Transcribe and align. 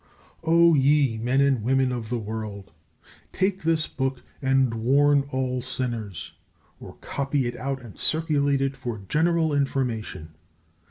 O 0.43 0.73
ye 0.73 1.19
men 1.19 1.41
and 1.41 1.61
women 1.61 1.91
of 1.91 2.09
the 2.09 2.17
world, 2.17 2.71
take 3.31 3.61
this 3.61 3.87
book 3.87 4.23
and 4.41 4.73
warn 4.73 5.25
all 5.29 5.61
sinners, 5.61 6.33
or 6.79 6.95
copy 7.01 7.45
it 7.45 7.55
out 7.55 7.79
and 7.83 7.99
circulate 7.99 8.63
it 8.63 8.75
for 8.75 9.03
general 9.07 9.53
information! 9.53 10.33